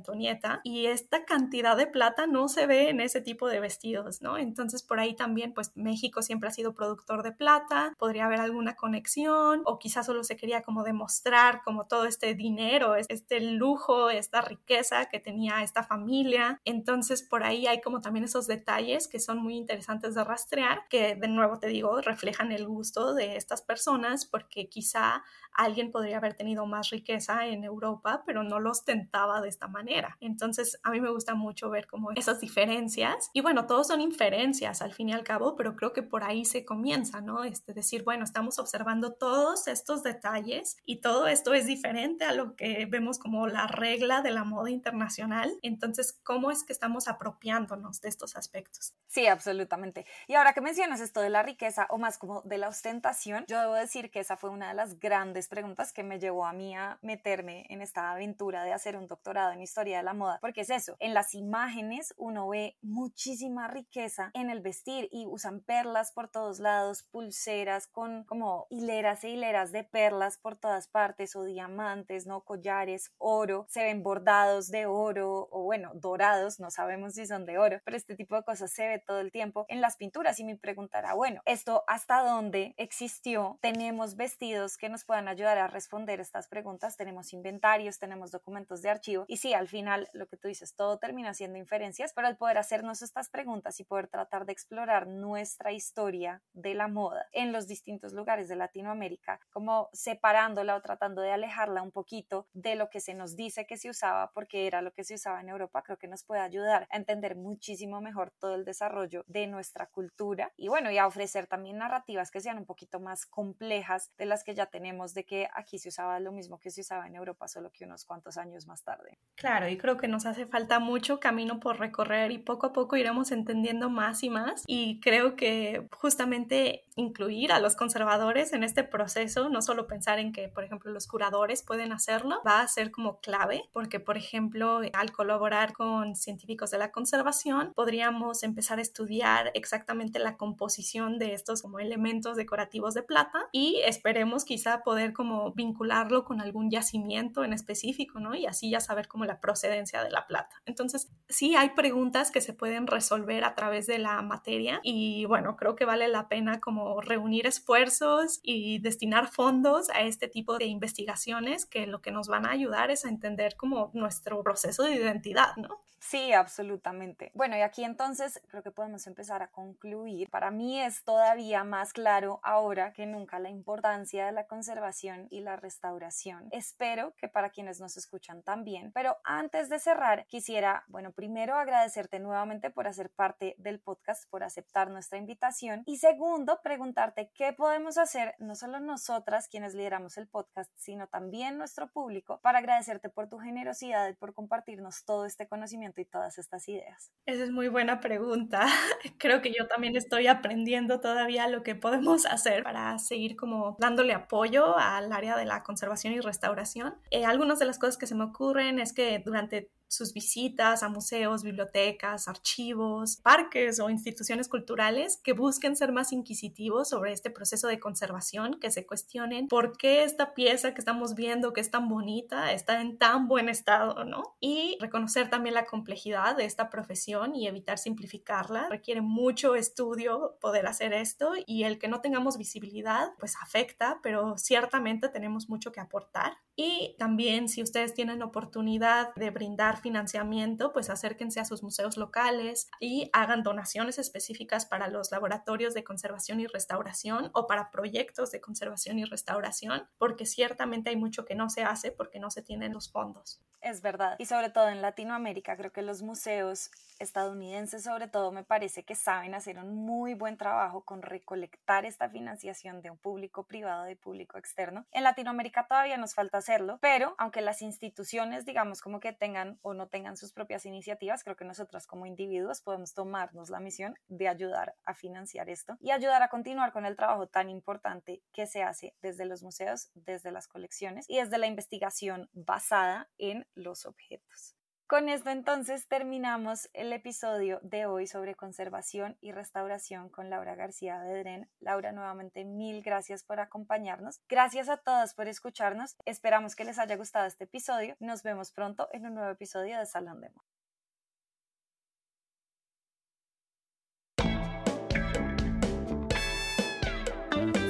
[0.64, 4.39] Y esta cantidad de plata no se ve en ese tipo de vestidos, ¿no?
[4.39, 8.77] Entonces por ahí también, pues México siempre ha sido productor de plata, podría haber alguna
[8.77, 14.41] conexión o quizás solo se quería como demostrar como todo este dinero, este lujo, esta
[14.41, 16.61] riqueza que tenía esta familia.
[16.64, 21.14] Entonces por ahí hay como también esos detalles que son muy interesantes de rastrear, que
[21.16, 25.22] de nuevo te digo, reflejan el gusto de estas personas porque quizá
[25.53, 30.14] alguien podría haber tenido más riqueza en Europa, pero no lo ostentaba de esta manera.
[30.21, 33.31] Entonces, a mí me gusta mucho ver como esas diferencias.
[33.33, 36.45] Y bueno, todos son inferencias al fin y al cabo, pero creo que por ahí
[36.45, 37.45] se comienza, ¿no?
[37.45, 42.57] Este decir, bueno, estamos observando todos estos detalles y todo esto es diferente a lo
[42.57, 45.53] que vemos como la regla de la moda internacional.
[45.62, 48.95] Entonces, ¿cómo es que estamos apropiándonos de estos aspectos?
[49.07, 50.07] Sí, absolutamente.
[50.27, 53.61] Y ahora que mencionas esto de la riqueza o más como de la ostentación, yo
[53.61, 56.75] debo decir que esa fue una de las grandes preguntas que me llevó a mí
[56.77, 60.63] a meterme en esta aventura de hacer un doctorado en historia de la moda, porque
[60.63, 66.13] es eso, en las imágenes uno ve muchísima riqueza en el vestir y usan perlas
[66.13, 71.45] por todos lados, pulseras con como hileras e hileras de perlas por todas partes o
[71.45, 77.27] diamantes, no collares, oro, se ven bordados de oro o bueno, dorados, no sabemos si
[77.27, 79.97] son de oro, pero este tipo de cosas se ve todo el tiempo en las
[79.97, 85.59] pinturas y me preguntará, bueno, esto hasta dónde existió, tenemos vestidos que nos puedan ayudar
[85.59, 86.97] a responder estas preguntas.
[86.97, 90.99] Tenemos inventarios, tenemos documentos de archivo y sí, al final lo que tú dices, todo
[90.99, 95.72] termina siendo inferencias, pero al poder hacernos estas preguntas y poder tratar de explorar nuestra
[95.72, 101.32] historia de la moda en los distintos lugares de Latinoamérica, como separándola o tratando de
[101.32, 104.92] alejarla un poquito de lo que se nos dice que se usaba porque era lo
[104.92, 108.55] que se usaba en Europa, creo que nos puede ayudar a entender muchísimo mejor todo
[108.55, 112.66] el desarrollo de nuestra cultura y bueno, y a ofrecer también narrativas que sean un
[112.66, 116.59] poquito más complejas de las que ya tenemos de que aquí se usaba lo mismo
[116.59, 119.18] que se usaba en Europa, solo que unos cuantos años más tarde.
[119.34, 122.97] Claro, y creo que nos hace falta mucho camino por recorrer y poco a poco
[122.97, 124.64] iremos entendiendo más y más.
[124.66, 130.32] Y creo que justamente incluir a los conservadores en este proceso, no solo pensar en
[130.32, 134.80] que, por ejemplo, los curadores pueden hacerlo, va a ser como clave, porque, por ejemplo,
[134.95, 141.35] al colaborar con científicos de la conservación, podríamos empezar a estudiar exactamente la composición de
[141.35, 147.45] estos como elementos decorativos de plata y esperemos quizá poder como vincularlo con algún yacimiento
[147.45, 148.35] en específico, ¿no?
[148.35, 150.62] Y así ya saber como la procedencia de la plata.
[150.66, 155.57] Entonces, sí hay preguntas que se pueden resolver a través de la materia y bueno,
[155.57, 160.66] creo que vale la pena como reunir esfuerzos y destinar fondos a este tipo de
[160.66, 164.95] investigaciones que lo que nos van a ayudar es a entender como nuestro proceso de
[164.95, 165.85] identidad, ¿no?
[166.07, 167.31] Sí, absolutamente.
[167.33, 170.29] Bueno, y aquí entonces creo que podemos empezar a concluir.
[170.29, 175.41] Para mí es todavía más claro ahora que nunca la importancia de la conservación y
[175.41, 176.49] la restauración.
[176.51, 178.93] Espero que para quienes nos escuchan también.
[178.93, 184.43] Pero antes de cerrar, quisiera, bueno, primero agradecerte nuevamente por hacer parte del podcast, por
[184.43, 185.83] aceptar nuestra invitación.
[185.87, 191.59] Y segundo, preguntarte qué podemos hacer, no solo nosotras quienes lideramos el podcast, sino también
[191.59, 196.39] nuestro público, para agradecerte por tu generosidad y por compartirnos todo este conocimiento y todas
[196.39, 197.12] estas ideas?
[197.27, 198.67] Esa es muy buena pregunta.
[199.19, 204.12] Creo que yo también estoy aprendiendo todavía lo que podemos hacer para seguir como dándole
[204.12, 206.95] apoyo al área de la conservación y restauración.
[207.11, 210.82] Eh, algunas de las cosas que se me ocurren es que durante durante sus visitas
[210.82, 217.30] a museos, bibliotecas, archivos, parques o instituciones culturales que busquen ser más inquisitivos sobre este
[217.30, 221.70] proceso de conservación, que se cuestionen por qué esta pieza que estamos viendo, que es
[221.70, 224.36] tan bonita, está en tan buen estado, ¿no?
[224.40, 228.68] Y reconocer también la complejidad de esta profesión y evitar simplificarla.
[228.68, 234.36] Requiere mucho estudio poder hacer esto y el que no tengamos visibilidad, pues afecta, pero
[234.38, 236.38] ciertamente tenemos mucho que aportar.
[236.57, 242.70] Y también si ustedes tienen oportunidad de brindar financiamiento, pues acérquense a sus museos locales
[242.80, 248.41] y hagan donaciones específicas para los laboratorios de conservación y restauración o para proyectos de
[248.41, 252.72] conservación y restauración, porque ciertamente hay mucho que no se hace porque no se tienen
[252.72, 253.43] los fondos.
[253.61, 254.16] Es verdad.
[254.18, 258.95] Y sobre todo en Latinoamérica, creo que los museos estadounidenses sobre todo me parece que
[258.95, 263.97] saben hacer un muy buen trabajo con recolectar esta financiación de un público privado, de
[263.97, 264.85] público externo.
[264.93, 269.73] En Latinoamérica todavía nos falta hacerlo, pero aunque las instituciones, digamos, como que tengan o
[269.73, 274.29] no tengan sus propias iniciativas, creo que nosotras como individuos podemos tomarnos la misión de
[274.29, 278.62] ayudar a financiar esto y ayudar a continuar con el trabajo tan importante que se
[278.62, 284.55] hace desde los museos, desde las colecciones y desde la investigación basada en los objetos.
[284.95, 291.01] Con esto entonces terminamos el episodio de hoy sobre conservación y restauración con Laura García
[291.03, 291.51] Bedrén.
[291.59, 294.20] Laura, nuevamente mil gracias por acompañarnos.
[294.28, 295.97] Gracias a todos por escucharnos.
[296.05, 297.97] Esperamos que les haya gustado este episodio.
[297.99, 300.45] Nos vemos pronto en un nuevo episodio de Salón de Moda.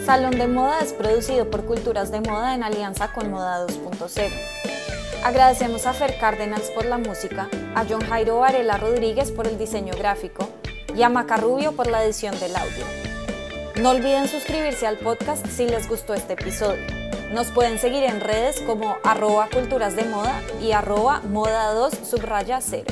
[0.04, 4.53] Salón de Moda es producido por Culturas de Moda en alianza con Moda 2.0.
[5.24, 9.94] Agradecemos a Fer Cárdenas por la música, a John Jairo Varela Rodríguez por el diseño
[9.96, 10.46] gráfico
[10.94, 12.84] y a Macarrubio por la edición del audio.
[13.80, 16.84] No olviden suscribirse al podcast si les gustó este episodio.
[17.32, 22.60] Nos pueden seguir en redes como arroba culturas de moda y arroba moda 2 subraya
[22.60, 22.84] 0.